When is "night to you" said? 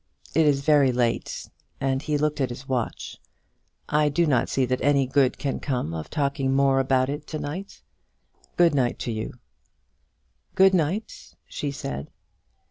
8.73-9.33